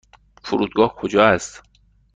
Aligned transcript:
فرودگاه 0.43 0.93
کجا 0.95 1.21
است؟ 1.29 1.63